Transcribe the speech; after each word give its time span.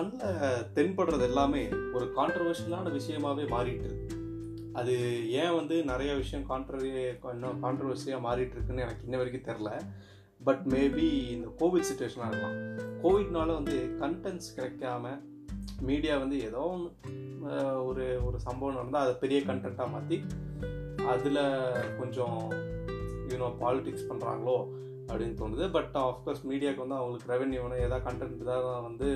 கண்ணில் 0.00 0.66
தென்படுறது 0.76 1.24
எல்லாமே 1.28 1.62
ஒரு 1.94 2.04
கான்ட்ரவர்ஷியலான 2.18 2.90
விஷயமாவே 2.98 3.44
மாறிட்டு 3.54 3.84
இருக்கு. 3.88 4.16
அது 4.80 4.94
ஏன் 5.40 5.56
வந்து 5.56 5.76
நிறைய 5.90 6.14
விஷயம் 6.20 6.44
கான்ட்ரவரி 6.50 6.90
இன்னும் 7.32 7.62
கான்ட்ரவர்சியாக 7.64 8.24
மாறிட்டு 8.26 8.54
இருக்குன்னு 8.56 8.84
எனக்கு 8.84 9.04
இன்ன 9.06 9.18
வரைக்கும் 9.20 9.48
தெரில 9.48 9.70
பட் 10.46 10.62
மேபி 10.74 11.06
இந்த 11.34 11.48
கோவிட் 11.60 11.88
சுச்சுவேஷனாக 11.88 12.30
இருக்கலாம். 12.30 12.56
கோவிட்னால 13.02 13.48
வந்து 13.58 13.76
கண்டென்ட்ஸ் 14.02 14.54
கிடைக்காம 14.56 15.12
மீடியா 15.88 16.14
வந்து 16.18 16.38
ஏதோ 16.48 16.62
ஒன்று 16.74 17.60
ஒரு 17.88 18.06
ஒரு 18.28 18.40
சம்பவம் 18.46 18.78
நடந்தால் 18.78 19.04
அதை 19.06 19.14
பெரிய 19.24 19.40
கண்டென்ட்டாக 19.50 19.94
மாற்றி 19.96 20.18
அதில் 21.14 21.42
கொஞ்சம் 22.00 22.40
யூனோ 23.30 23.50
பாலிடிக்ஸ் 23.62 24.08
பண்ணுறாங்களோ 24.10 24.58
அப்படின்னு 25.08 25.38
தோணுது. 25.42 25.66
பட் 25.78 25.94
ஆஃப்கோர்ஸ் 26.06 26.42
மீடியாவுக்கு 26.52 26.84
வந்து 26.86 27.00
அவங்களுக்கு 27.00 27.32
ரெவென்யூ 27.34 27.62
ஏதாவது 27.84 28.06
கண்டென்ட் 28.08 28.50
தான் 28.50 28.88
வந்து 28.88 29.08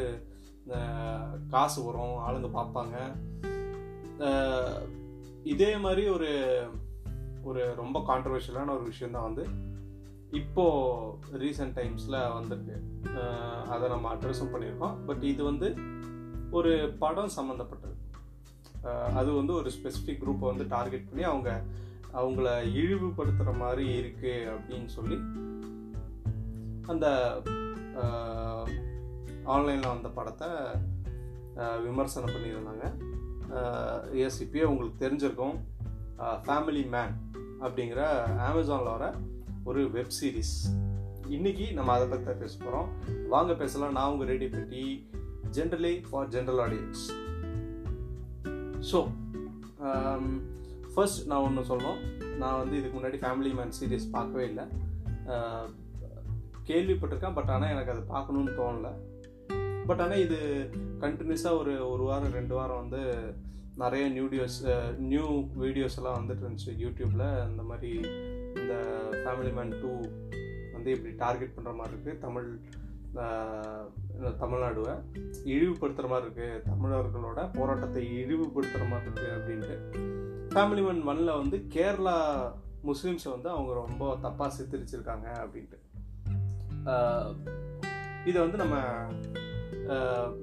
காசு 1.53 1.79
வரும் 1.87 2.17
ஆளுங்க 2.27 2.49
பார்ப்பாங்க. 2.59 2.97
இதே 5.53 5.71
மாதிரி 5.85 6.05
ஒரு 6.17 6.31
ஒரு 7.49 7.63
ரொம்ப 7.83 7.99
கான்ட்ரவர்ஷியலான 8.09 8.75
ஒரு 8.77 8.85
விஷயம் 8.93 9.15
தான் 9.17 9.29
வந்து 9.29 9.45
இப்போது 10.41 11.41
ரீசெண்ட் 11.43 11.77
டைம்ஸில் 11.79 12.17
வந்திருக்கு. 12.37 12.77
அதை 13.73 13.85
நம்ம 13.95 14.13
அட்ரஸும் 14.15 14.53
பண்ணியிருக்கோம். 14.55 14.97
பட் 15.09 15.25
இது 15.33 15.43
வந்து 15.51 15.69
ஒரு 16.59 16.73
படம் 17.03 17.35
சம்மந்தப்பட்டது 17.37 17.93
அது 19.19 19.31
வந்து 19.41 19.53
ஒரு 19.61 19.69
ஸ்பெசிஃபிக் 19.77 20.23
குரூப்பை 20.23 20.47
வந்து 20.51 20.65
டார்கெட் 20.75 21.09
பண்ணி 21.11 21.25
அவங்க 21.33 21.51
அவங்கள 22.19 22.49
இழிவுபடுத்துகிற 22.81 23.53
மாதிரி 23.63 23.85
இருக்குது 24.01 24.51
அப்படின்னு 24.55 24.91
சொல்லி 24.97 25.17
அந்த 26.93 27.07
ஆன்லைனில் 29.53 29.93
வந்த 29.93 30.09
படத்தை 30.19 30.49
விமர்சனம் 31.87 32.35
பண்ணியிருந்தாங்க. 32.35 32.85
எஸ் 34.25 34.41
இப்பயே 34.45 34.65
உங்களுக்கு 34.71 35.03
தெரிஞ்சிருக்கும். 35.05 35.57
ஃபேமிலி 36.47 36.85
மேன் 36.95 37.15
அப்படிங்கிற 37.65 38.01
அமேசானில் 38.49 38.95
வர 38.95 39.07
ஒரு 39.71 39.83
வெப் 39.97 40.17
சீரிஸ் 40.19 40.57
இன்றைக்கி 41.37 41.67
நம்ம 41.77 41.93
அதை 41.97 42.07
பற்றி 42.09 42.27
தான் 42.31 42.43
பேச 42.43 42.55
போகிறோம் 42.63 42.89
வாங்க 43.35 43.53
பேசலாம். 43.61 43.95
நான் 43.99 44.11
உங்கள் 44.15 44.31
ரெடி 44.33 44.49
பெட்டி 44.55 44.83
generally 45.59 45.95
for 46.09 46.29
general 46.35 46.61
audience 46.65 47.05
so 48.91 48.99
first 50.95 51.23
நான் 51.31 51.45
ஒன்று 51.47 51.69
சொல்லணும். 51.71 52.03
நான் 52.43 52.61
வந்து 52.61 52.75
இதுக்கு 52.81 52.97
முன்னாடி 52.99 53.19
ஃபேமிலி 53.23 53.53
மேன் 53.59 53.75
சீரியஸ் 53.79 54.13
பார்க்கவே 54.17 54.45
இல்லை. 54.51 54.67
கேள்விப்பட்டிருக்கேன் 56.69 57.37
பட் 57.39 57.51
ஆனால் 57.55 57.73
எனக்கு 57.75 57.93
அதை 57.95 58.05
பார்க்கணுன்னு 58.15 58.59
தோணல. 58.61 58.91
பட் 59.89 60.03
ஆனால் 60.05 60.23
இது 60.27 60.39
கண்டினியூஸாக 61.05 61.59
ஒரு 61.63 61.75
ஒரு 61.93 62.05
வாரம் 62.11 62.37
ரெண்டு 62.39 62.55
வாரம் 62.59 62.83
வந்து 62.83 63.03
நிறைய 63.83 64.05
நியூடியோஸ் 64.17 64.59
நியூ 65.13 65.27
வீடியோஸ் 65.63 65.99
எல்லாம் 66.01 66.19
வந்துட்டு 66.21 66.45
இருந்துச்சு. 66.45 66.73
யூடியூப்பில் 66.85 67.27
இந்த 67.51 67.63
மாதிரி 67.71 67.91
இந்த 68.61 68.75
ஃபேமிலி 69.23 69.53
மேன் 69.59 69.75
டூ 69.83 69.93
வந்து 70.75 70.91
இப்படி 70.97 71.13
டார்கெட் 71.25 71.55
பண்ணுற 71.57 71.75
மாதிரி 71.81 71.95
இருக்குது 71.97 72.23
தமிழ் 72.25 72.49
தமிழ்நாடுவை 74.43 74.95
இழிவுபடுத்துகிற 75.55 76.09
மாதிரி 76.13 76.27
இருக்குது 76.29 76.63
தமிழர்களோட 76.71 77.41
போராட்டத்தை 77.59 78.03
இழிவுபடுத்துகிற 78.21 78.87
மாதிரி 78.93 79.09
இருக்குது 79.11 79.35
அப்படின்ட்டு. 79.39 79.77
ஃபேமிலி 80.55 80.83
மேன் 80.87 81.03
ஒன்ல 81.11 81.33
வந்து 81.43 81.59
கேரளா 81.75 82.17
முஸ்லீம்ஸை 82.89 83.31
வந்து 83.35 83.49
அவங்க 83.55 83.73
ரொம்ப 83.83 84.05
தப்பாக 84.25 84.51
சித்தரிச்சிருக்காங்க 84.57 85.29
அப்படின்ட்டு. 85.43 85.79
இதை 88.31 88.39
வந்து 88.45 88.59
நம்ம 88.63 88.77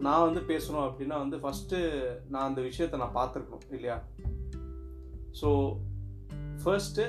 நான் 0.06 0.25
வந்து 0.28 0.41
பேசணும் 0.52 0.85
அப்படின்னா 0.88 1.18
வந்து 1.24 1.38
ஃபஸ்ட்டு 1.44 1.78
நான் 2.34 2.47
அந்த 2.50 2.62
விஷயத்தை 2.68 2.97
நான் 3.00 3.18
பார்த்துருக்கணும் 3.19 3.74
இல்லையா? 3.78 3.97
ஸோ 5.40 5.50
ஃபர்ஸ்ட்டு 6.63 7.03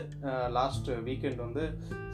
லாஸ்ட் 0.59 0.88
வீக்கெண்ட் 1.09 1.44
வந்து 1.47 1.65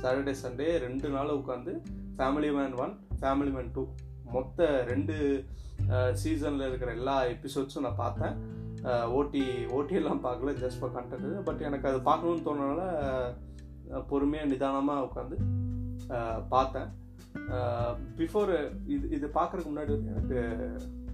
சாட்டர்டே 0.02 0.34
சண்டே 0.42 0.68
ரெண்டு 0.86 1.08
நாள் 1.16 1.38
உட்காந்து 1.40 1.72
Family 2.18 2.50
Man 2.58 2.74
one 2.84 2.94
Family 3.20 3.52
Man 3.56 3.72
two 3.76 3.84
மொத்த 4.36 4.66
ரெண்டு 4.90 5.16
சீசனில் 6.22 6.68
இருக்கிற 6.68 6.90
எல்லா 6.98 7.16
எபிசோட்ஸும் 7.34 7.86
நான் 7.86 8.02
பார்த்தேன். 8.04 8.34
ஓட்டி 9.18 9.42
ஓட்டியெல்லாம் 9.76 10.24
பார்க்கல 10.26 10.52
ஜஸ்ட் 10.62 10.80
ஃபார் 10.80 10.94
கண்டென்ட் 10.96 11.44
பட் 11.46 11.62
எனக்கு 11.68 11.88
அது 11.90 11.98
பார்க்கணுன்னு 12.08 12.46
தோணுனால 12.48 12.82
பொறுமையாக 14.10 14.50
நிதானமாக 14.52 15.06
உட்காந்து 15.08 15.36
பார்த்தேன். 16.54 16.90
Uh, 17.48 17.90
பிஃபோர் 18.18 18.50
இது 18.94 19.04
இது 19.16 19.26
பார்க்குறதுக்கு 19.36 19.70
முன்னாடி 19.70 19.92
வந்து 19.94 20.10
எனக்கு 20.12 20.40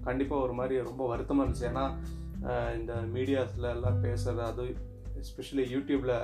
கண்டிப்பாக 0.05 0.45
ஒரு 0.47 0.55
மாதிரி 0.59 0.75
ரொம்ப 0.89 1.03
வருத்தமாக 1.07 1.45
இருந்துச்சு. 1.45 1.69
ஏன்னா 1.71 1.85
uh, 2.49 2.71
இந்த 2.79 2.95
மீடியாஸில் 3.17 3.69
எல்லாம் 3.75 4.01
பேசுகிறது 4.07 4.43
அது 4.51 4.65
எஸ்பெஷலி 5.23 5.65
யூடியூப்பில் 5.75 6.17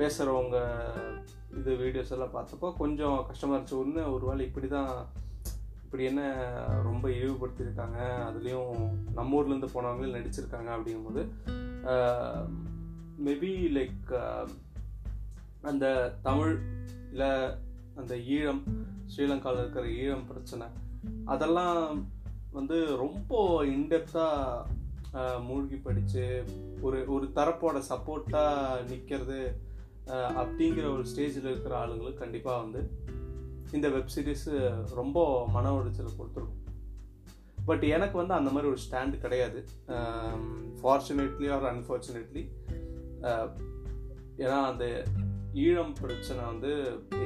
பேசுகிறவங்க 0.00 0.56
இது 1.58 1.70
வீடியோஸ் 1.84 2.14
எல்லாம் 2.16 2.34
பார்த்தப்போ 2.36 2.70
கொஞ்சம் 2.82 3.18
கஷ்டமாக 3.30 3.56
இருந்துச்சு. 3.56 3.80
ஒன்று 3.84 4.02
ஒரு 4.14 4.24
வேளை 4.30 4.42
இப்படி 4.48 4.68
தான் 4.68 4.92
இப்படி 5.84 6.04
என்ன 6.10 6.22
ரொம்ப 6.82 7.06
இழிவுபடுத்தியிருக்காங்க 7.16 7.98
அதுலேயும் 8.28 8.72
நம்ம 9.14 9.36
ஊர்லேருந்து 9.38 9.74
போனவங்களும் 9.74 10.18
நடிச்சிருக்காங்க 10.18 10.70
அப்படிங்கும்போது 10.76 11.22
uh, 11.92 12.42
மேபி 13.26 13.52
லைக் 13.76 14.10
அந்த 15.62 15.86
தமிழ் 16.22 16.54
இல்லை 17.10 17.30
அந்த 17.96 18.14
ஈழம் 18.14 18.62
ஸ்ரீலங்காவில் 19.06 19.60
இருக்கிற 19.60 19.86
ஈழம் 20.02 20.26
பிரச்சனை 20.26 20.66
அதெல்லாம் 21.24 22.08
வந்து 22.50 22.96
ரொம்ப 22.96 23.64
இன்டெப்த்தாக 23.64 25.42
மூழ்கி 25.42 25.76
படித்து 25.76 26.24
ஒரு 26.80 26.98
ஒரு 27.06 27.26
தரப்போட 27.34 27.76
சப்போர்ட்டாக 27.90 28.88
நிற்கிறது 28.88 29.40
அப்படிங்கிற 30.40 30.86
ஒரு 30.92 31.04
ஸ்டேஜில் 31.12 31.48
இருக்கிற 31.50 31.76
ஆளுங்களுக்கு 31.76 32.20
கண்டிப்பாக 32.20 32.62
வந்து 32.62 32.82
இந்த 33.72 33.88
வெப் 33.88 34.12
சீரிஸு 34.14 34.52
ரொம்ப 34.94 35.48
மன 35.48 35.72
உளைச்சலை 35.78 36.12
கொடுத்துருக்கும். 36.18 36.62
பட் 37.64 37.82
எனக்கு 37.82 38.16
வந்து 38.16 38.34
அந்த 38.34 38.50
மாதிரி 38.50 38.72
ஒரு 38.72 38.80
ஸ்டாண்டு 38.84 39.18
கிடையாது. 39.18 39.60
ஃபார்ச்சுனேட்லி 40.80 41.46
ஆர் 41.54 41.66
அன்ஃபார்ச்சுனேட்லி 41.72 42.44
ஏன்னா 44.42 44.58
அந்த 44.70 44.84
ஈழம் 45.64 45.92
பிரச்சனை 46.00 46.40
வந்து 46.44 46.70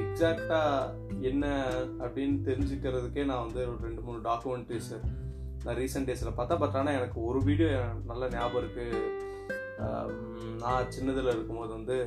எக்ஸாக்டாக 0.01 0.91
என்ன 1.29 1.45
அப்படின்னு 2.03 2.37
தெரிஞ்சுக்கிறதுக்கே 2.49 3.23
நான் 3.25 3.45
வந்து 3.45 3.61
ஒரு 3.71 3.79
ரெண்டு 3.87 4.01
மூணு 4.01 4.19
டாக்குமெண்ட்ரிஸ் 4.29 4.91
நான் 5.63 5.79
ரீசெண்ட் 5.81 6.09
டேஸில் 6.09 6.37
பார்த்தா 6.37 6.55
பட் 6.61 6.77
ஆனால் 6.79 6.97
எனக்கு 6.99 7.17
ஒரு 7.29 7.39
வீடியோ 7.47 7.71
நல்ல 8.11 8.29
ஞாபகம் 8.35 8.61
இருக்குது 8.63 9.19
நான் 10.63 10.91
சின்னதில் 10.95 11.33
இருக்கும்போது 11.33 11.71
வந்து 11.77 11.97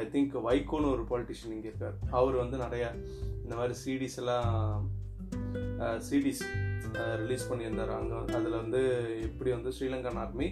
ஐ 0.00 0.02
திங்க் 0.14 0.34
வைகோன்னு 0.46 0.92
ஒரு 0.94 1.02
பொலிட்டிஷியன் 1.10 1.54
இங்கே 1.56 1.68
இருக்கார். 1.70 1.96
அவர் 2.18 2.36
வந்து 2.42 2.56
நிறைய 2.56 2.84
இந்த 3.44 3.54
மாதிரி 3.58 3.74
சிடிஸ் 3.82 4.18
எல்லாம் 4.22 4.50
சிடிஸ் 6.08 6.44
ரிலீஸ் 7.22 7.48
பண்ணியிருந்தார். 7.50 7.92
அங்கே 7.98 8.16
அதில் 8.38 8.60
வந்து 8.62 8.80
எப்படி 9.28 9.50
வந்து 9.56 9.72
ஸ்ரீலங்கன் 9.78 10.20
ஆர்மி 10.24 10.48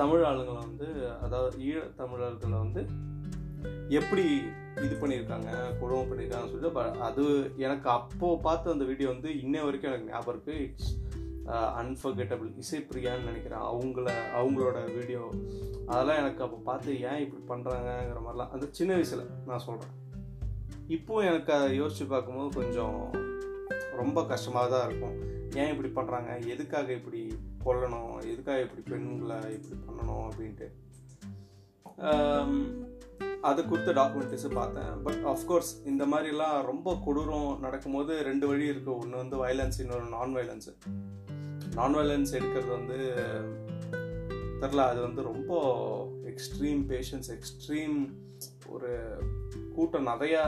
தமிழ் 0.00 0.24
ஆளுங்களை 0.30 0.60
வந்து 0.68 0.88
அதாவது 1.26 1.56
ஈழ 1.68 1.80
தமிழர்களை 2.00 2.58
வந்து 2.58 2.82
எப்படி 3.98 4.24
இது 4.84 4.94
பண்ணியிருக்காங்க 5.00 5.50
கொடுமை 5.80 6.02
பண்ணியிருக்காங்கன்னு 6.10 6.52
சொல்லிட்டு 6.52 6.76
பட் 6.78 6.96
அது 7.08 7.24
எனக்கு 7.56 7.88
அப்போது 7.90 8.42
பார்த்த 8.42 8.70
அந்த 8.70 8.84
வீடியோ 8.84 9.08
வந்து 9.08 9.30
இன்ன 9.40 9.64
வரைக்கும் 9.64 9.90
எனக்கு 9.90 10.10
ஞாபகம் 10.10 10.34
இருக்குது 10.34 10.62
இட்ஸ் 10.66 10.90
அன்ஃபர்கெட்டபிள் 11.80 12.50
இசைப்பிரியான்னு 12.62 13.28
நினைக்கிறேன். 13.30 13.64
அவங்கள 13.70 14.06
அவங்களோட 14.38 14.78
வீடியோ 14.98 15.22
அதெல்லாம் 15.86 16.20
எனக்கு 16.22 16.42
அப்போ 16.44 16.58
பார்த்து 16.68 17.00
ஏன் 17.00 17.22
இப்படி 17.24 17.42
பண்ணுறாங்கங்கிற 17.48 18.20
மாதிரிலாம் 18.26 18.52
அந்த 18.54 18.68
சின்ன 18.78 18.92
வயசில் 18.94 19.24
நான் 19.48 19.64
சொல்கிறேன் 19.66 19.98
இப்போ 20.96 21.22
எனக்கு 21.22 21.52
அதை 21.52 21.76
யோசித்து 21.76 22.06
பார்க்கும்போது 22.06 22.50
கொஞ்சம் 22.60 22.98
ரொம்ப 24.00 24.24
கஷ்டமாக 24.24 24.68
தான் 24.68 24.86
இருக்கும். 24.88 25.16
ஏன் 25.60 25.72
இப்படி 25.72 25.90
பண்ணுறாங்க 25.98 26.30
எதுக்காக 26.54 26.92
இப்படி 26.92 27.20
கொல்லணும்? 27.64 28.14
எதுக்காக 28.32 28.60
இப்படி 28.60 28.82
பெண்களை 28.90 29.38
இப்படி 29.58 29.76
பண்ணணும் 29.86 30.24
அப்படின்ட்டு. 30.30 30.68
Um, 31.98 32.52
அது 33.48 33.60
கொடுத்த 33.68 33.92
டாக்குமெண்ட்ரிஸு 33.98 34.48
பார்த்தேன். 34.58 34.90
பட் 35.04 35.22
ஆஃப்கோர்ஸ் 35.32 35.70
இந்த 35.90 36.04
மாதிரிலாம் 36.12 36.58
ரொம்ப 36.70 36.94
கொடூரம் 37.06 37.48
நடக்கும்போது 37.64 38.12
ரெண்டு 38.28 38.46
வழி 38.50 38.66
இருக்குது 38.72 38.96
ஒன்று 39.00 39.22
வந்து 39.22 39.36
வயலன்ஸ் 39.44 39.80
இன்னொரு 39.84 40.06
நான் 40.16 40.34
வயலன்ஸு 40.36 40.72
நான் 41.78 41.96
வயலன்ஸ் 41.98 42.34
எடுக்கிறது 42.38 42.70
வந்து 42.78 42.98
தெரில 44.62 44.84
அது 44.90 45.00
வந்து 45.00 45.22
ரொம்ப 45.30 45.52
எக்ஸ்ட்ரீம் 46.32 46.82
பேஷன்ஸ் 46.92 47.30
எக்ஸ்ட்ரீம் 47.36 47.96
ஒரு 48.74 48.90
கூட்டம் 49.74 50.10
நிறையா 50.12 50.42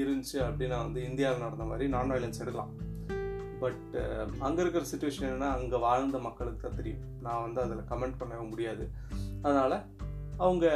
இருந்துச்சு 0.00 0.38
அப்படின்னா 0.48 0.78
வந்து 0.86 1.00
இந்தியாவில் 1.10 1.44
நடந்த 1.46 1.64
மாதிரி 1.70 1.88
நான் 1.94 2.12
வயலன்ஸ் 2.12 2.42
எடுக்கலாம் 2.42 2.74
பட் 3.62 3.94
அங்கே 4.46 4.60
இருக்கிற 4.62 4.84
சுச்சுவேஷன் 4.90 5.26
என்னென்னா 5.28 5.48
அங்கே 5.56 5.78
வாழ்ந்த 5.86 6.18
மக்களுக்கு 6.26 6.60
தான் 6.62 6.78
தெரியும். 6.80 7.02
நான் 7.26 7.42
வந்து 7.46 7.60
அதில் 7.64 7.88
கமெண்ட் 7.90 8.20
பண்ணவே 8.20 8.44
முடியாது. 8.50 8.84
அதனால் 9.42 9.76
அவங்க 10.44 10.66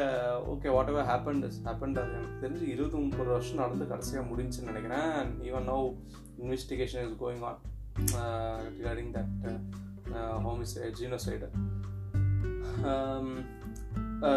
okay 0.52 0.72
whatever 0.92 1.08
happen 1.10 1.42
is 1.48 1.60
happen 1.66 1.94
அது 2.00 2.16
எனக்கு 2.18 2.42
தெரிஞ்சு 2.44 2.64
இருபது 2.72 2.96
முப்பது 3.04 3.30
வருஷம் 3.34 3.60
நடந்து 3.62 3.84
கடைசியாக 3.92 4.28
முடிஞ்சுன்னு 4.30 4.70
நினைக்கிறேன். 4.72 5.30
Even 5.48 5.68
no 5.72 5.78
investigation 6.42 7.04
is 7.06 7.20
going 7.22 7.44
on 7.50 7.60
regarding 8.78 9.12
that 9.16 9.32
homicide 10.46 10.98
genocide 11.00 11.48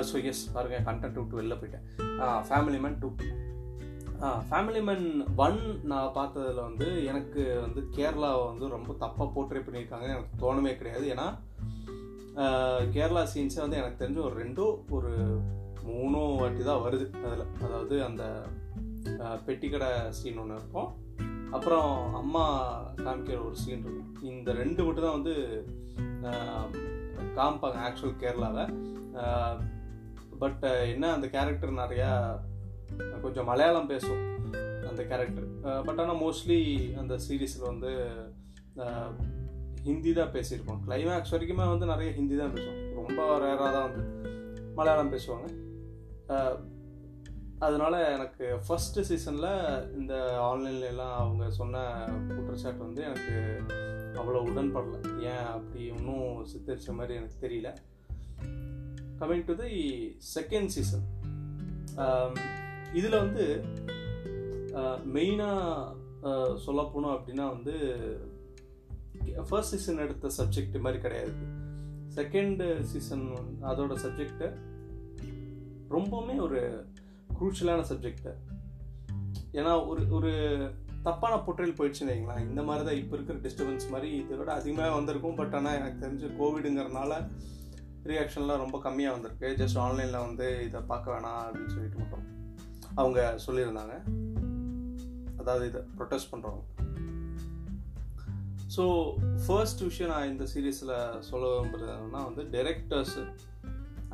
so 0.09 0.15
yes 0.31 0.45
பாருங்கள் 0.53 0.85
கண்டென்ட் 0.88 1.19
விட்டு 1.19 1.39
வெளில 1.39 1.56
போயிட்டேன். 1.59 1.85
Family 2.50 2.79
Man 2.85 2.97
two 3.03 3.09
Family 4.50 4.79
Man 4.88 5.07
one 5.45 5.59
நான் 5.91 6.15
பார்த்ததில் 6.18 6.65
வந்து 6.68 6.88
எனக்கு 7.12 7.41
வந்து 7.65 7.81
கேரளாவை 7.97 8.44
வந்து 8.51 8.68
ரொம்ப 8.75 8.94
தப்பாக 9.03 9.27
போர்ட்ரே 9.35 9.62
பண்ணியிருக்காங்கன்னு 9.65 10.15
எனக்கு 10.15 10.41
தோணவே 10.44 10.74
கிடையாது. 10.79 11.06
ஏன்னா 11.13 11.27
கேரளா 12.95 13.24
சீன்ஸே 13.34 13.62
வந்து 13.63 13.80
எனக்கு 13.81 14.01
தெரிஞ்ச 14.01 14.19
ஒரு 14.28 14.36
ரெண்டோ 14.44 14.66
ஒரு 14.98 15.12
மூணோ 15.89 16.22
வாட்டி 16.39 16.63
தான் 16.69 16.84
வருது 16.86 17.06
அதில். 17.28 17.45
அதாவது 17.66 17.95
அந்த 18.07 18.24
பெட்டிக்கடை 19.45 19.89
சீன் 20.18 20.39
ஒன்று 20.42 20.57
இருக்கும். 20.60 20.89
அப்புறம் 21.56 21.92
அம்மா 22.22 22.44
காமிக்கிற 23.04 23.38
ஒரு 23.48 23.57
சீன் 23.63 23.84
இருக்கும். 23.84 24.12
இந்த 24.34 24.51
ரெண்டு 24.62 24.86
மட்டும் 24.86 25.07
தான் 25.07 25.18
வந்து 25.19 25.36
காமிப்பாங்க 27.38 27.80
ஆக்சுவல் 27.88 28.19
கேரளாவில் 28.24 28.74
பட் 30.42 30.63
என்ன 30.94 31.06
அந்த 31.16 31.28
கேரக்டர் 31.36 31.80
நிறையா 31.84 32.12
கொஞ்சம் 33.24 33.50
மலையாளம் 33.51 33.92
பேசும் 33.94 34.24
அந்த 34.89 35.01
கேரக்டர் 35.12 35.48
பட் 35.88 36.00
ஆனால் 36.04 36.22
மோஸ்ட்லி 36.25 36.60
அந்த 37.01 37.13
சீரீஸில் 37.25 37.69
வந்து 37.72 37.92
ஹிந்தி 39.88 40.12
தான் 40.19 40.34
பேசியிருக்கோம் 40.36 40.81
கிளைமேக்ஸ் 40.86 41.34
வரைக்குமே 41.34 41.66
வந்து 41.74 41.92
நிறைய 41.92 42.10
ஹிந்தி 42.18 42.36
தான் 42.42 42.54
பேசுவோம். 42.56 42.80
ரொம்ப 43.00 43.19
ரேராக 43.44 43.69
தான் 43.75 43.88
வந்து 43.89 44.04
மலையாளம் 44.80 45.13
பேசுவாங்க. 45.13 45.48
அதனால 47.66 47.94
எனக்கு 48.16 48.45
ஃபஸ்ட்டு 48.66 49.06
சீசனில் 49.10 49.51
இந்த 50.00 50.13
ஆன்லைன்லலாம் 50.48 51.16
அவங்க 51.22 51.45
சொன்ன 51.60 51.84
குற்றச்சாட்டு 52.34 52.81
வந்து 52.88 53.01
எனக்கு 53.10 53.36
அவ்வளோ 54.22 54.42
உடன்படலை. 54.50 55.00
ஏன் 55.31 55.48
அப்படி 55.56 55.84
ஒன்றும் 55.95 56.30
சித்தரித்த 56.51 56.94
மாதிரி 57.00 57.18
எனக்கு 57.19 57.44
தெரியல. 57.45 57.72
Coming 59.22 59.45
to 59.50 59.56
the 59.62 59.72
second 60.36 60.72
season 60.75 61.06
இதில் 63.00 63.22
வந்து 63.24 63.45
மெயினாக 65.16 66.56
சொல்ல 66.66 66.81
போனோம் 66.94 67.16
அப்படின்னா 67.16 67.45
வந்து 67.56 67.75
ஃபர்ஸ்ட் 69.50 69.74
சீசன் 69.74 70.03
எடுத்த 70.06 70.31
சப்ஜெக்ட் 70.39 70.77
மாதிரி 70.79 71.01
கிடையாது. 71.01 71.33
செகண்ட் 72.18 72.62
சீசன் 72.91 73.25
அதோட 73.71 73.95
சப்ஜெக்டு 74.03 74.47
ரொம்பவுமே 75.95 76.35
ஒரு 76.45 76.59
குரூஷலான 77.39 77.83
சப்ஜெக்டு 77.91 78.33
ஏன்னா 79.53 79.88
ஒரு 79.88 80.01
ஒரு 80.09 80.31
தப்பான 81.03 81.33
பொற்றையில் 81.45 81.77
போயிடுச்சுன்னு 81.77 82.13
வைங்களேன். 82.13 82.47
இந்த 82.50 82.62
மாதிரி 82.63 82.85
தான் 82.85 83.00
இப்போ 83.01 83.15
இருக்கிற 83.15 83.38
டிஸ்டர்பன்ஸ் 83.45 83.85
மாதிரி 83.89 84.09
இதை 84.21 84.38
விட 84.38 84.51
அதிகமாக 84.53 84.95
வந்திருக்கும். 84.95 85.35
பட் 85.35 85.56
ஆனால் 85.59 85.77
எனக்கு 85.79 86.01
தெரிஞ்சு 86.06 86.29
கோவிடுங்கிறனால 86.39 87.19
ரியாக்ஷன்லாம் 88.12 88.63
ரொம்ப 88.63 88.77
கம்மியாக 88.77 89.15
வந்திருக்கு. 89.15 89.47
ஜஸ்ட் 89.62 89.79
ஆன்லைனில் 89.85 90.25
வந்து 90.25 90.47
இதை 90.68 90.81
பார்க்க 90.91 91.13
வேணாம் 91.13 91.41
அப்படின்னு 91.47 91.74
சொல்லிட்டு 91.75 92.01
மட்டும் 92.03 92.25
அவங்க 92.95 93.19
சொல்லியிருந்தாங்க. 93.45 93.95
அதாவது 95.41 95.65
இதை 95.68 95.81
ப்ரொட்டஸ்ட் 95.97 96.31
பண்ணுறவங்க 96.31 96.76
ஸோ 98.77 98.85
ஃபர்ஸ்ட் 99.44 99.81
விஷயம் 99.88 100.12
நான் 100.13 100.31
இந்த 100.31 100.45
சீரீஸில் 100.53 100.95
சொல்ல 101.29 101.45
விரும்புகிறதுனா 101.51 102.21
வந்து 102.29 102.44
டெரெக்டர்ஸு 102.56 103.24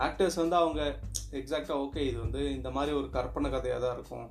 ஆக்டர்ஸ் 0.06 0.38
வந்து 0.42 0.56
அவங்க 0.56 0.82
எக்ஸாக்டாக 1.40 1.82
ஓகே 1.84 2.02
இது 2.10 2.18
வந்து 2.20 2.42
இந்த 2.58 2.70
மாதிரி 2.70 2.92
ஒரு 3.00 3.08
கற்பனை 3.10 3.50
கதையாக 3.52 3.82
தான் 3.84 3.96
இருக்கும் 3.98 4.28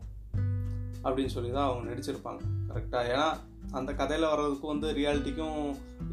அப்படின்னு 1.05 1.35
சொல்லி 1.35 1.51
தான் 1.51 1.69
அவங்க 1.69 1.85
நடிச்சிருப்பாங்க. 1.91 2.41
கரெக்டாக 2.71 3.11
ஏன்னா 3.13 3.29
அந்த 3.79 3.91
கதையில் 4.01 4.31
வர்றதுக்கும் 4.33 4.73
வந்து 4.75 4.89
ரியாலிட்டிக்கும் 4.99 5.61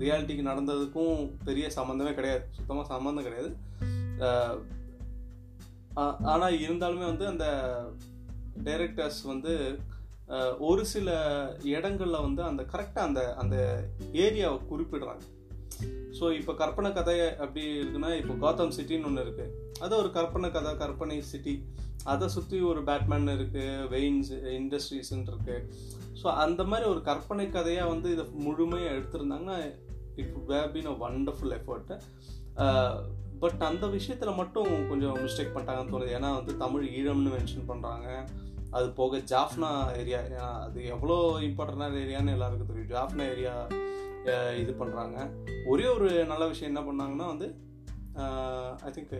ரியாலிட்டிக்கு 0.01 0.43
நடந்ததுக்கும் 0.49 1.17
பெரிய 1.47 1.65
சம்மந்தமே 1.77 2.11
கிடையாது. 2.19 2.43
சுத்தமாக 2.57 2.87
சம்மந்தம் 2.93 3.27
கிடையாது. 3.27 3.51
ஆனால் 6.33 6.59
இருந்தாலுமே 6.65 7.05
வந்து 7.11 7.25
அந்த 7.27 7.45
டைரக்டர்ஸ் 8.67 9.21
வந்து 9.31 9.53
ஒரு 10.69 10.83
சில 10.85 11.09
இடங்களில் 11.73 12.25
வந்து 12.27 12.41
அந்த 12.43 12.63
கரெக்டாக 12.73 13.07
அந்த 13.09 13.21
அந்த 13.41 13.55
ஏரியாவை 14.25 14.59
குறிப்பிடுறாங்க. 14.71 15.23
ஸோ 16.17 16.25
இப்போ 16.39 16.53
கற்பனை 16.53 16.89
கதை 16.93 17.15
அப்படி 17.43 17.63
இருக்குன்னா 17.81 18.09
இப்போ 18.21 18.33
காத்தம் 18.33 18.73
சிட்டின்னு 18.77 19.07
ஒன்று 19.09 19.25
இருக்குது 19.25 19.53
அது 19.83 19.93
ஒரு 19.97 20.09
கற்பனை 20.11 20.47
கதை 20.51 20.71
கற்பனை 20.77 21.17
சிட்டி 21.31 21.53
அதை 22.03 22.27
சுற்றி 22.35 22.57
ஒரு 22.61 22.81
பேட்மேன் 22.83 23.31
இருக்குது 23.35 23.87
வெயின்ஸ் 23.93 24.31
இண்டஸ்ட்ரீஸ்ன்னு 24.59 25.29
இருக்குது 25.31 25.65
ஸோ 26.21 26.27
அந்த 26.43 26.61
மாதிரி 26.63 26.85
ஒரு 26.89 27.01
கற்பனை 27.01 27.45
கதையாக 27.49 27.91
வந்து 27.93 28.09
இதை 28.11 28.25
முழுமையாக 28.47 28.95
எடுத்திருந்தாங்கன்னா 28.97 29.57
it 30.21 30.33
would 30.35 30.53
have 30.57 30.73
been 30.75 30.91
a 30.93 30.95
wonderful 31.05 31.55
effort 31.59 31.97
but 33.43 33.61
அந்த 33.69 33.87
விஷயத்தில் 33.87 34.39
மட்டும் 34.41 34.71
கொஞ்சம் 34.89 35.17
மிஸ்டேக் 35.25 35.53
பண்ணிட்டாங்கன்னு 35.53 35.93
தோணுது. 35.93 36.15
ஏன்னா 36.17 36.29
வந்து 36.37 36.53
தமிழ் 36.57 36.85
ஈழம்னு 36.99 37.33
மென்ஷன் 37.35 37.69
பண்ணுறாங்க 37.69 38.07
அது 38.71 38.89
போக 38.91 39.17
ஜாஃப்னா 39.17 39.69
ஏரியா 39.97 40.19
அது 40.59 40.85
எவ்வளோ 40.85 41.15
இம்பார்ட்டண்டான 41.39 41.99
ஏரியான்னு 41.99 42.31
எல்லாருக்கும் 42.31 42.67
தெரியும். 42.67 42.91
ஜாஃப்னா 42.91 43.29
ஏரியா 43.29 43.53
இது 44.57 44.75
பண்ணுறாங்க 44.79 45.17
ஒரே 45.67 45.87
ஒரு 45.87 46.25
நல்ல 46.25 46.47
விஷயம் 46.47 46.71
என்ன 46.71 46.81
பண்ணாங்கன்னா 46.83 47.27
வந்து 47.27 47.47
ஐ 48.81 48.91
திங்க் 48.91 49.15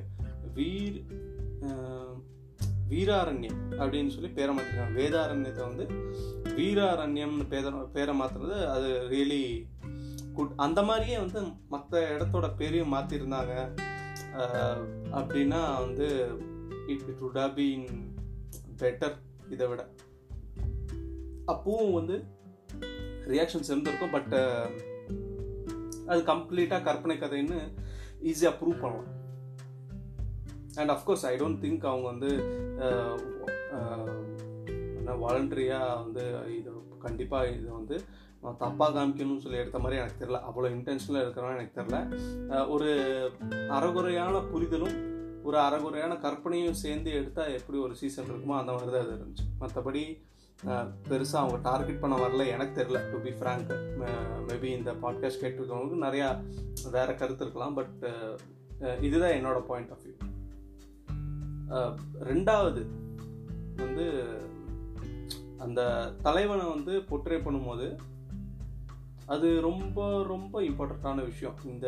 வீர் 0.53 0.99
வீராரண்யம் 2.89 3.59
அப்படின்னு 3.71 4.07
சொல்லி 4.07 4.29
பேரை 4.29 4.55
மாற்றிருக்காங்க 4.55 4.99
வேதாரண்யத்தை 4.99 5.63
வந்து 5.67 5.85
வீராரண்யம்னு 6.55 7.45
பேர 7.49 7.87
பேரை 7.91 8.19
மாற்றுறது 8.19 8.67
அது 8.67 9.09
ரியலி 9.09 9.43
குட் 10.33 10.53
அந்த 10.55 10.83
மாதிரியே 10.83 11.17
வந்து 11.17 11.41
மற்ற 11.69 12.17
இடத்தோட 12.17 12.55
பேரையும் 12.55 12.93
மாற்றிருந்தாங்க 12.93 13.53
அப்படின்னா 15.11 15.61
வந்து 15.79 16.07
it 16.87 17.05
it 17.07 17.21
would 17.21 17.39
have 17.39 17.57
been 17.57 17.87
better 18.77 19.17
இதை 19.49 19.67
விட 19.67 19.83
அப்பவும் 21.47 21.91
வந்து 21.91 22.15
ரியாக்ஷன்ஸ் 23.27 23.71
இருந்திருக்கும் 23.71 24.11
பட் 24.11 24.33
அது 26.05 26.21
கம்ப்ளீட்டாக 26.21 26.83
கற்பனை 26.83 27.17
கதைன்னு 27.17 27.59
ஈஸியாக 28.23 28.57
ப்ரூவ் 28.59 28.81
பண்ணலாம். 28.81 29.09
And 30.75 30.91
of course 30.91 31.25
I 31.25 31.35
don't 31.37 31.61
think 31.61 31.85
அவங்க 31.85 32.07
வந்து 32.07 32.31
வாலண்டரியாக 35.21 35.99
வந்து 36.03 36.23
இது 36.57 36.71
கண்டிப்பாக 36.97 37.47
இது 37.47 37.67
வந்து 37.73 37.95
தப்பாக 38.59 38.91
காமிக்கணும்னு 38.91 39.39
சொல்லி 39.39 39.57
எடுத்த 39.57 39.79
மாதிரி 39.79 39.99
எனக்கு 40.01 40.25
தெரில 40.25 40.39
அவ்வளோ 40.49 40.67
இன்டென்ஷனில் 40.75 41.23
இருக்கிறான்னு 41.23 41.57
எனக்கு 41.57 41.79
தெரில 41.79 41.97
ஒரு 42.67 42.89
அறகுறையான 43.69 44.41
புரிதலும் 44.41 44.97
ஒரு 45.49 45.57
அறகுறையான 45.65 46.13
கற்பனையும் 46.23 46.81
சேர்ந்து 46.81 47.09
எடுத்தால் 47.19 47.55
எப்படி 47.59 47.77
ஒரு 47.85 47.93
சீசன் 48.01 48.31
இருக்குமோ 48.31 48.57
அந்த 48.61 48.71
மாதிரி 48.73 48.91
தான் 48.95 49.05
இது 49.05 49.15
இருந்துச்சு. 49.19 49.45
மற்றபடி 49.61 50.03
பெருசாக 51.09 51.41
அவங்க 51.41 51.57
டார்கெட் 51.67 52.01
பண்ண 52.01 52.15
வரல. 52.23 52.45
எனக்கு 52.55 52.73
தெரில 52.79 52.99
டு 53.11 53.17
பி 53.25 53.31
ஃப்ராங்க் 53.39 53.71
மேபி 54.49 54.69
இந்த 54.77 54.91
பாட்காஸ்ட் 55.03 55.41
கேட்டிருக்கவங்களுக்கு 55.43 56.05
நிறையா 56.07 56.27
வேறு 56.95 57.13
கருத்து 57.21 57.43
இருக்கலாம். 57.45 57.77
பட் 57.79 57.99
இதுதான் 59.07 59.35
என்னோடய 59.37 59.67
பாயிண்ட் 59.69 59.93
ஆஃப் 59.95 60.03
வியூ 60.05 60.15
ரெண்டாவது 62.29 62.83
வந்து 63.83 64.05
அந்த 65.65 65.81
தலைவனை 66.25 66.65
வந்து 66.75 66.93
பொட்ரே 67.09 67.37
பண்ணும்போது 67.45 67.87
அது 69.33 69.47
ரொம்ப 69.67 69.97
ரொம்ப 70.33 70.61
இம்பார்ட்டண்ட்டான 70.67 71.23
விஷயம். 71.29 71.57
இந்த 71.71 71.87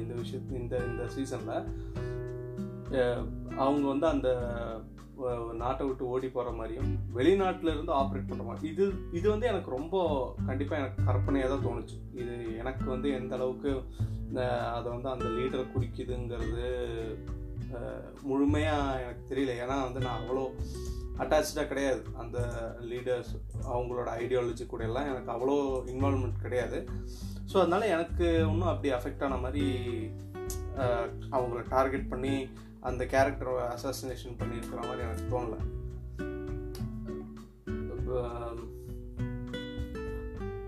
இந்த 0.00 0.14
விஷயத்து 0.22 0.52
இந்த 0.62 0.76
இந்த 0.88 1.04
சீசனில் 1.14 1.68
அவங்க 3.64 3.84
வந்து 3.92 4.06
அந்த 4.14 4.28
நாட்டை 5.62 5.82
விட்டு 5.86 6.04
ஓடி 6.12 6.28
போகிற 6.28 6.50
மாதிரியும் 6.58 6.90
வெளிநாட்டில் 7.16 7.72
இருந்து 7.74 7.92
ஆப்ரேட் 8.00 8.28
பண்ணுற 8.28 8.44
மாதிரி 8.48 8.68
இது 8.72 8.84
இது 9.18 9.26
வந்து 9.32 9.46
எனக்கு 9.52 9.70
ரொம்ப 9.78 9.96
கண்டிப்பாக 10.48 10.80
எனக்கு 10.82 11.06
கற்பனையாக 11.08 11.50
தான் 11.52 11.66
தோணுச்சு. 11.66 11.96
இது 12.20 12.34
எனக்கு 12.62 12.84
வந்து 12.94 13.10
எந்த 13.20 13.34
அளவுக்கு 13.38 13.72
அதை 14.76 14.88
வந்து 14.94 15.08
அந்த 15.14 15.26
லீடரை 15.36 15.64
குறிக்குதுங்கிறது 15.74 16.66
முழுமையாக 18.28 19.00
எனக்கு 19.04 19.24
தெரியல. 19.30 19.54
ஏன்னா 19.62 19.76
வந்து 19.86 20.00
நான் 20.04 20.20
அவ்வளோ 20.20 20.44
அட்டாச்சாக 21.22 21.66
கிடையாது. 21.70 22.00
அந்த 22.22 22.38
லீடர்ஸ் 22.90 23.32
அவங்களோட 23.72 24.08
ஐடியாலஜி 24.22 24.66
கூட 24.66 24.84
எல்லாம் 24.90 25.10
எனக்கு 25.12 25.32
அவ்வளோ 25.34 25.56
இன்வால்மெண்ட் 25.92 26.44
கிடையாது. 26.46 26.80
ஸோ 27.52 27.56
அதனால் 27.62 27.92
எனக்கு 27.96 28.26
ஒன்றும் 28.50 28.72
அப்படி 28.72 28.90
அஃபெக்ட் 28.98 29.24
ஆன 29.28 29.38
மாதிரி 29.44 29.66
அவங்கள 31.30 31.62
டார்கெட் 31.68 32.08
பண்ணி 32.08 32.34
அந்த 32.80 33.04
கேரக்டரை 33.04 33.54
அசாசினேஷன் 33.74 34.38
பண்ணியிருக்கிற 34.38 34.80
மாதிரி 34.86 35.04
எனக்கு 35.06 35.32
தோணலை. 35.32 35.60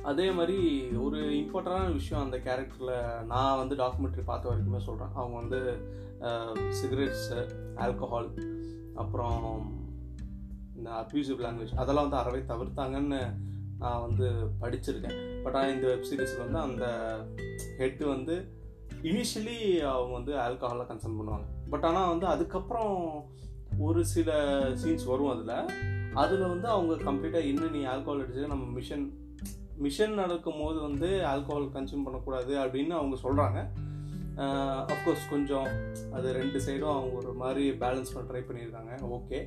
அதே 0.03 0.31
மாதிரி 0.31 0.59
ஒரு 0.97 1.19
இம்பார்ட்டண்டான 1.21 1.93
விஷயம் 1.93 2.25
அந்த 2.25 2.37
கேரக்டரில் 2.37 3.25
நான் 3.25 3.59
வந்து 3.59 3.75
டாக்குமெண்ட்ரி 3.77 4.23
பார்த்த 4.25 4.51
வரைக்குமே 4.51 4.81
சொல்கிறேன் 4.87 5.15
அவங்க 5.15 5.37
வந்து 5.43 5.61
சிகரெட்ஸு 6.79 7.39
ஆல்கஹால் 7.85 8.31
அப்புறம் 8.95 9.45
இந்த 10.77 10.91
அப்யூசிவ் 10.91 11.45
லாங்குவேஜ் 11.45 11.81
அதெல்லாம் 11.83 12.09
வந்து 12.09 12.23
அறவே 12.23 12.41
தவிர்த்தாங்கன்னு 12.53 13.21
நான் 13.79 14.05
வந்து 14.07 14.29
படிச்சிருக்கேன். 14.61 15.19
பட் 15.45 15.55
ஆனால் 15.55 15.75
இந்த 15.75 15.87
வெப்சீரிஸில் 15.89 16.45
வந்து 16.47 16.59
அந்த 16.59 16.87
ஹெட்டு 17.79 18.05
வந்து 18.05 18.37
இனிஷியலி 19.09 19.59
அவங்க 19.93 20.13
வந்து 20.19 20.33
ஆல்கஹாலாக 20.47 20.87
கன்சல்ட் 20.91 21.19
பண்ணுவாங்க. 21.21 21.47
பட் 21.73 21.87
ஆனால் 21.89 22.11
வந்து 22.13 22.27
அதுக்கப்புறம் 22.27 22.95
ஒரு 23.87 24.01
சில 24.15 24.31
சீன்ஸ் 24.83 25.07
வரும் 25.11 25.33
அதில். 25.35 25.57
அதில் 26.23 26.51
வந்து 26.53 26.69
அவங்க 26.69 26.95
கம்ப்ளீட்டாக 27.09 27.51
இன்னும் 27.51 27.75
நீ 27.77 27.83
ஆல்கஹால் 27.93 28.23
அடிச்சு 28.25 28.53
நம்ம 28.55 28.67
மிஷன் 28.79 29.07
மிஷன் 29.85 30.19
நடக்கும் 30.23 30.61
போது 30.63 30.79
வந்து 30.87 31.09
ஆல்கஹால் 31.33 31.75
கன்சியூம் 31.77 32.07
பண்ணக்கூடாது 32.07 32.53
அப்படின்னு 32.65 32.95
அவங்க 32.99 33.17
சொல்கிறாங்க 33.27 33.59
அஃப்கோர்ஸ் 34.93 35.25
கொஞ்சம் 35.31 35.69
அது 36.17 36.29
ரெண்டு 36.39 36.59
சைடும் 36.67 36.95
அவங்க 36.97 37.15
ஒரு 37.21 37.33
மாதிரி 37.43 37.65
பேலன்ஸ் 37.83 38.13
பண்ண 38.13 38.27
ட்ரை 38.31 38.43
பண்ணியிருக்காங்க. 38.49 38.93
ஓகே 39.17 39.39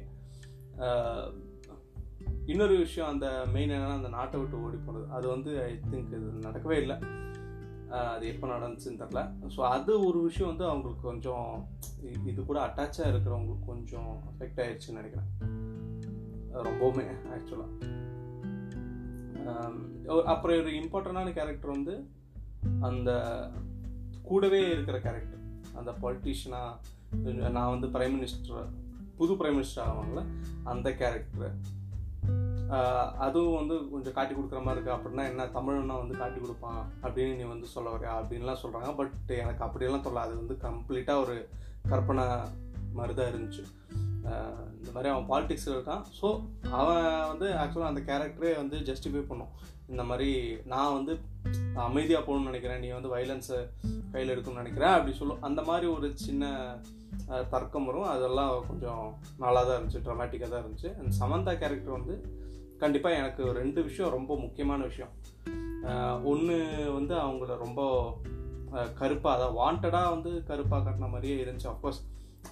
இன்னொரு 2.52 2.76
விஷயம் 2.84 3.12
அந்த 3.14 3.28
மெயின் 3.54 3.74
என்னென்னா 3.76 4.00
அந்த 4.00 4.12
நாட்டை 4.18 4.40
விட்டு 4.40 4.62
ஓடி 4.64 4.78
போனது 4.86 5.06
அது 5.18 5.26
வந்து 5.28 5.52
ஐ 5.64 5.72
திங்க் 5.92 6.16
இது 6.18 6.48
நடக்கவே 6.48 6.78
இல்லை. 6.84 6.98
அது 7.94 8.28
எப்போ 8.28 8.48
நடந்துச்சுன்னு 8.48 9.02
தெரில 9.02 9.22
ஸோ 9.56 9.62
அது 9.68 10.06
ஒரு 10.06 10.22
விஷயம் 10.22 10.50
வந்து 10.50 10.66
அவங்களுக்கு 10.66 11.02
கொஞ்சம் 11.02 11.68
இது 12.26 12.46
கூட 12.46 12.60
அட்டாச்சாக 12.66 13.12
இருக்கிறவங்களுக்கு 13.12 13.66
கொஞ்சம் 13.66 14.20
அஃபெக்ட் 14.32 14.62
ஆயிடுச்சுன்னு 14.62 15.02
நினைக்கிறேன். 15.02 15.30
ரொம்பவுமே 16.64 17.04
ஆக்சுவலாக 17.36 17.92
அப்புறம் 20.26 20.58
ஒரு 20.58 20.72
இம்பார்ட்டண்டான 20.72 21.34
கேரக்டர் 21.34 21.70
வந்து 21.70 21.94
அந்த 22.80 23.10
கூடவே 24.24 24.72
இருக்கிற 24.72 25.00
கேரக்டர் 25.00 25.40
அந்த 25.76 25.92
பொலிட்டீஷியனாக 26.02 27.50
நான் 27.50 27.80
வந்து 27.80 27.88
பிரைம் 27.88 28.16
மினிஸ்டர் 28.16 28.70
புது 29.18 29.34
பிரைம் 29.34 29.58
மினிஸ்டர் 29.58 29.86
ஆவாங்கள்ல 29.86 30.24
அந்த 30.64 30.92
கேரக்டர் 30.94 31.56
அதுவும் 33.26 33.58
வந்து 33.60 33.76
கொஞ்சம் 33.94 34.16
காட்டி 34.18 34.34
கொடுக்குற 34.34 34.60
மாதிரி 34.66 34.78
இருக்குது 34.78 34.96
அப்படின்னா 34.98 35.24
என்ன 35.32 35.48
தமிழ்னா 35.56 35.96
வந்து 36.02 36.16
காட்டி 36.22 36.40
கொடுப்பான். 36.40 36.82
அப்படின்னு 37.06 37.38
நீ 37.40 37.46
வந்து 37.54 37.68
சொல்ல 37.74 37.90
வர 37.96 38.08
அப்படின்லாம் 38.20 38.62
சொல்கிறாங்க 38.64 38.92
பட் 39.00 39.32
எனக்கு 39.44 39.66
அப்படியெல்லாம் 39.68 40.06
சொல்ல 40.08 40.26
அது 40.28 40.36
வந்து 40.42 40.58
கம்ப்ளீட்டாக 40.66 41.24
ஒரு 41.26 41.36
கற்பனை 41.92 42.26
மாதிரி 42.98 43.14
தான் 43.20 43.32
இருந்துச்சு 43.34 43.64
இந்த 44.80 44.90
மாதிரி 44.96 45.10
அவன் 45.12 45.30
பாலிடிக்ஸில் 45.32 45.76
இருக்கான். 45.76 46.04
ஸோ 46.20 46.28
அவன் 46.80 47.06
வந்து 47.32 47.48
ஆக்சுவலாக 47.62 47.92
அந்த 47.92 48.02
கேரக்டரே 48.10 48.52
வந்து 48.62 48.78
ஜஸ்டிஃபை 48.90 49.24
பண்ணும். 49.32 49.54
இந்த 49.92 50.04
மாதிரி 50.10 50.30
நான் 50.74 50.96
வந்து 50.98 51.14
அமைதியாக 51.86 52.24
போகணும்னு 52.26 52.52
நினைக்கிறேன். 52.52 52.82
நீ 52.84 52.90
வந்து 52.98 53.14
வைலன்ஸை 53.16 53.60
கையில் 54.14 54.34
எடுக்கணும்னு 54.34 54.64
நினைக்கிறேன். 54.64 54.94
அப்படி 54.98 55.14
சொல்லும் 55.20 55.44
அந்த 55.48 55.62
மாதிரி 55.70 55.88
ஒரு 55.96 56.10
சின்ன 56.28 56.54
தர்க்கம் 57.54 57.88
வரும். 57.90 58.08
அதெல்லாம் 58.14 58.54
கொஞ்சம் 58.70 59.04
நல்லா 59.44 59.62
தான் 59.68 59.78
இருந்துச்சு. 59.78 60.06
ட்ரமாட்டிக்காக 60.08 60.50
தான் 60.54 60.64
இருந்துச்சு. 60.64 60.92
அண்ட் 61.00 61.20
சமந்தா 61.22 61.54
கேரக்டர் 61.64 61.98
வந்து 62.00 62.16
கண்டிப்பாக 62.84 63.20
எனக்கு 63.22 63.44
ரெண்டு 63.62 63.80
விஷயம் 63.90 64.16
ரொம்ப 64.18 64.32
முக்கியமான 64.46 64.82
விஷயம். 64.90 65.12
ஒன்று 66.32 66.58
வந்து 66.94 67.16
அவங்கள 67.26 67.58
ரொம்ப 67.66 67.82
கருப்பாக 69.00 69.36
அதாவது 69.38 69.58
வாண்டடாக 69.62 70.10
வந்து 70.16 70.32
கருப்பாக 70.50 70.84
காட்டின 70.86 71.10
மாதிரியே 71.14 71.38
இருந்துச்சு. 71.44 71.70
அஃப்கோர்ஸ் 71.72 72.02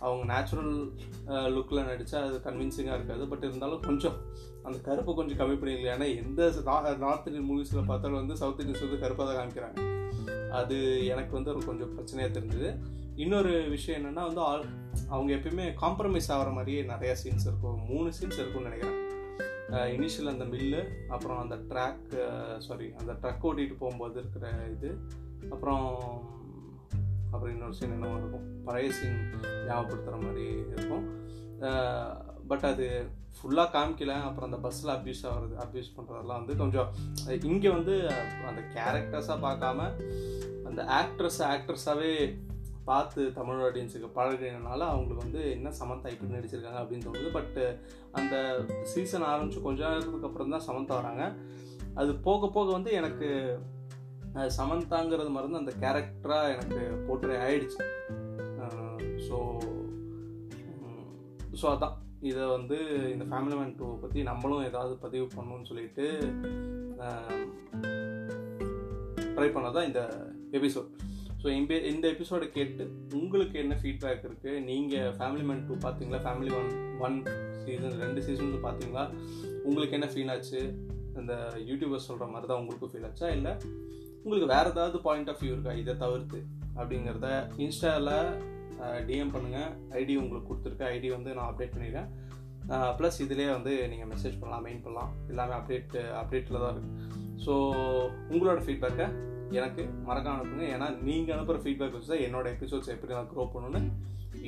அவங்க 0.05 0.23
நேச்சுரல் 0.33 0.73
லுக்கில் 1.55 1.87
நடித்தா 1.87 2.19
அது 2.27 2.37
கன்வின்சிங்காக 2.45 2.97
இருக்காது. 2.99 3.23
பட் 3.31 3.45
இருந்தாலும் 3.47 3.81
கொஞ்சம் 3.87 4.17
அந்த 4.67 4.77
கருப்பை 4.87 5.13
கொஞ்சம் 5.19 5.39
கம்மி 5.41 5.55
பண்ணிடல 5.61 5.91
ஏன்னா 5.95 6.07
எந்த 6.23 6.49
நார்த் 7.03 7.27
இந்தியன் 7.27 7.49
மூவிஸில் 7.49 7.89
பார்த்தாலும் 7.89 8.19
வந்து 8.21 8.37
சவுத் 8.41 8.61
இண்டியன்ஸ் 8.61 8.85
வந்து 8.85 9.01
கருப்பாக 9.03 9.27
தான் 9.29 9.39
காமிக்கிறாங்க. 9.39 9.79
அது 10.59 10.77
எனக்கு 11.13 11.33
வந்து 11.37 11.51
ஒரு 11.53 11.61
கொஞ்சம் 11.65 11.93
பிரச்சனையாக 11.97 12.35
தெரிஞ்சுது. 12.37 12.69
இன்னொரு 13.15 13.53
விஷயம் 13.75 14.01
என்னென்னா 14.01 14.25
வந்து 14.29 14.41
ஆல் 14.49 14.65
அவங்க 15.09 15.31
எப்பயுமே 15.33 15.67
காம்ப்ரமைஸ் 15.83 16.31
ஆகிற 16.35 16.49
மாதிரியே 16.57 16.81
நிறையா 16.93 17.15
சீன்ஸ் 17.23 17.47
இருக்கும். 17.49 17.79
மூணு 17.89 18.09
சீன்ஸ் 18.19 18.39
இருக்கும்னு 18.41 18.69
நினைக்கிறேன். 18.69 18.99
இனிஷியல் 19.75 20.31
அந்த 20.33 20.45
மில்லு 20.45 20.81
அப்புறம் 21.07 21.39
அந்த 21.43 21.55
ட்ராக் 21.71 22.11
சாரி 22.67 22.87
அந்த 22.99 23.13
ட்ரக் 23.21 23.45
ஓட்டிகிட்டு 23.49 23.77
போகும்போது 23.77 24.19
இருக்கிற 24.19 24.49
இது 24.75 24.91
அப்புறம் 25.49 25.85
அப்புறம் 27.31 27.53
இன்னொரு 27.53 27.73
சீன் 27.73 27.91
என்னவோ 27.91 28.17
இருக்கும். 28.17 28.47
பழைய 28.63 28.91
சீன் 28.91 29.19
ஞாபகப்படுத்துகிற 29.67 30.17
மாதிரி 30.23 30.45
இருக்கும். 30.75 31.05
பட் 32.47 32.65
அது 32.71 32.85
ஃபுல்லாக 33.35 33.73
காமிக்கல. 33.75 34.13
அப்புறம் 34.27 34.47
அந்த 34.51 34.59
பஸ்ஸில் 34.65 34.93
அப்யூஸ் 34.95 35.23
ஆகிறது 35.29 35.55
அப்யூஸ் 35.65 35.93
பண்ணுறதெல்லாம் 35.97 36.41
வந்து 36.41 36.55
கொஞ்சம் 36.55 36.89
இங்கே 37.43 37.69
வந்து 37.69 37.95
அந்த 38.49 38.61
கேரக்டர்ஸாக 38.75 39.39
பார்க்காம 39.47 39.89
அந்த 40.69 40.81
ஆக்ட்ரஸ் 40.99 41.41
ஆக்ட்ரஸாகவே 41.53 42.11
பார்த்து 42.89 43.21
தமிழ் 43.37 43.61
ஆடியன்ஸுக்கு 43.65 44.09
பழகினால 44.15 44.79
அவங்களுக்கு 44.91 45.25
வந்து 45.25 45.41
என்ன 45.55 45.69
சமந்தா 45.79 46.11
இப்படி 46.13 46.35
நடிச்சிருக்காங்க 46.35 46.81
அப்படின்னு 46.81 47.07
தோணுது. 47.07 47.31
பட் 47.37 47.59
அந்த 48.19 48.35
சீசன் 48.93 49.27
ஆரம்பித்து 49.31 49.65
கொஞ்ச 49.67 49.81
நேரத்துக்கு 49.87 50.29
அப்புறம் 50.29 50.55
தான் 50.55 50.67
சமந்தா 50.69 50.97
வராங்க. 51.01 51.25
அது 52.01 52.11
போக 52.27 52.49
போக 52.57 52.67
வந்து 52.71 52.91
எனக்கு 52.99 53.29
சமந்தாங்கிறது 54.57 55.31
மருந்து 55.37 55.61
அந்த 55.61 55.73
கேரக்டராக 55.83 56.53
எனக்கு 56.55 56.81
போட்டு 57.07 57.41
ஆயிடுச்சு. 57.47 57.81
ஸோ 59.27 59.37
ஸோ 61.61 61.67
அதான். 61.75 61.97
இதை 62.29 62.43
வந்து 62.47 62.77
இந்த 63.11 63.25
ஃபேமிலி 63.29 63.55
மேன் 63.59 63.75
டூவை 63.77 63.95
பற்றி 64.01 64.19
நம்மளும் 64.27 64.65
ஏதாவது 64.67 64.93
பதிவு 65.05 65.27
பண்ணணும்னு 65.35 65.69
சொல்லிட்டு 65.69 66.05
ட்ரை 69.35 69.47
பண்ணதான் 69.55 69.87
இந்த 69.89 70.01
எபிசோட் 70.59 70.89
ஸோ 71.41 71.47
இந்த 71.59 71.73
இந்த 71.91 72.05
எபிசோடை 72.13 72.47
கேட்டு 72.55 72.83
உங்களுக்கு 73.19 73.55
என்ன 73.63 73.75
ஃபீட்பேக் 73.81 74.25
இருக்குது 74.29 74.59
நீங்கள் 74.69 75.13
ஃபேமிலி 75.19 75.43
மேன் 75.49 75.63
டூ 75.67 75.75
பார்த்தீங்களா 75.85 76.19
ஃபேமிலி 76.25 76.51
ஒன் 76.59 76.69
ஒன் 77.05 77.17
சீசன் 77.63 77.95
ரெண்டு 78.03 78.21
சீசன் 78.27 78.51
பார்த்தீங்களா 78.67 79.03
உங்களுக்கு 79.67 79.95
என்ன 79.97 80.09
ஃபீல் 80.13 80.31
ஆச்சு? 80.33 80.61
அந்த 81.19 81.33
யூடியூபர் 81.69 82.05
சொல்கிற 82.07 82.27
மாதிரி 82.33 82.47
தான் 82.51 82.61
உங்களுக்கு 82.61 82.89
ஃபீல் 82.91 83.07
ஆச்சா? 83.09 83.29
இல்லை 83.37 83.53
உங்களுக்கு 84.23 84.49
வேறு 84.53 84.71
ஏதாவது 84.73 84.97
பாயிண்ட் 85.07 85.31
ஆஃப் 85.31 85.41
வியூ 85.43 85.53
இருக்கா? 85.55 85.73
இதை 85.81 85.93
தவிர்த்து 86.03 86.39
அப்படிங்கிறத 86.79 87.29
இன்ஸ்டாவில் 87.65 88.13
டிஎம் 89.07 89.33
பண்ணுங்கள் 89.33 89.71
ஐடி 90.01 90.13
உங்களுக்கு 90.23 90.49
கொடுத்துருக்க. 90.51 90.83
ஐடி 90.95 91.09
வந்து 91.15 91.33
நான் 91.37 91.49
அப்டேட் 91.49 91.75
பண்ணிடுறேன். 91.75 92.07
ப்ளஸ் 92.99 93.19
இதிலே 93.25 93.49
வந்து 93.55 93.73
நீங்கள் 93.91 94.09
மெசேஜ் 94.13 94.39
பண்ணலாம் 94.41 94.65
மெயின் 94.67 94.83
பண்ணலாம். 94.85 95.11
எல்லாமே 95.31 95.53
அப்டேட் 95.59 95.95
அப்டேட்டில் 96.21 96.63
தான் 96.63 96.73
இருக்குது 96.75 96.97
ஸோ 97.45 97.53
உங்களோட 98.33 98.59
ஃபீட்பேக்கை 98.65 99.07
எனக்கு 99.59 99.83
மறக்காம 100.07 100.35
அனுப்புங்க. 100.37 100.65
ஏன்னா 100.75 100.87
நீங்கள் 101.07 101.35
அனுப்புகிற 101.35 101.61
ஃபீட்பேக் 101.63 101.95
வச்சு 101.95 102.11
தான் 102.13 102.25
என்னோட 102.27 102.47
எபிசோட்ஸ் 102.55 102.91
எப்படி 102.95 103.15
நான் 103.17 103.31
க்ரோ 103.33 103.45
பண்ணணும்னு 103.53 103.91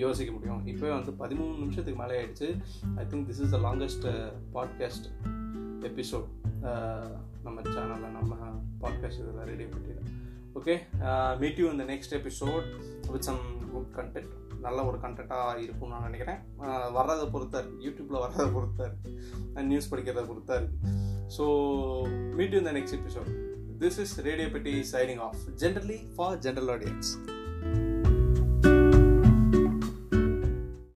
யோசிக்க 0.04 0.32
முடியும். 0.36 0.62
இப்போவே 0.72 0.92
வந்து 0.98 1.14
பதிமூணு 1.22 1.56
நிமிஷத்துக்கு 1.64 2.02
மேலே 2.02 2.18
ஆயிடுச்சு. 2.20 2.50
I 3.02 3.06
think 3.12 3.28
this 3.30 3.42
is 3.46 3.54
the 3.56 3.60
longest 3.68 4.08
podcast 4.56 5.08
episode 5.90 6.30
நம்ம 7.46 7.58
சேனலில் 7.74 8.16
நம்ம 8.18 8.36
பாட்காஸ்ட் 8.84 9.22
இதில் 9.24 9.50
ரெடி 9.52 9.66
பண்ணிடலாம் 9.74 10.12
ஓகே 10.60 10.74
மீட் 11.42 11.60
யூ 11.62 11.68
இந்த 11.74 11.86
next 11.92 12.14
episode 12.20 12.68
with 13.14 13.28
some 13.30 13.42
good 13.74 13.92
content 14.00 14.34
நல்ல 14.66 14.80
ஒரு 14.90 14.98
கண்டென்ட்டாக 15.04 15.64
இருக்கும்னு 15.64 15.94
நான் 15.94 16.06
நினைக்கிறேன். 16.08 16.40
Uh, 16.66 16.86
வர்றதை 16.98 17.26
பொறுத்தா 17.34 17.58
இருக்குது 17.62 17.86
யூடியூப்பில் 17.88 18.24
வர்றதை 18.26 18.46
பொறுத்தா 18.58 18.84
இருக்குது 18.90 19.68
நியூஸ் 19.72 19.90
படிக்கிறத 19.94 20.24
பொறுத்தா 20.30 20.56
இருக்குது 20.62 20.94
ஸோ 21.38 21.46
மீட் 22.40 22.56
யூ 22.56 22.62
இந்த 22.64 22.74
next 22.78 22.98
episode 23.00 23.32
This 23.80 23.98
is 23.98 24.18
Radio 24.20 24.50
Pity 24.50 24.84
signing 24.84 25.20
off, 25.20 25.36
generally 25.60 26.08
for 26.16 26.38
general 26.38 26.72
audience. 26.72 27.18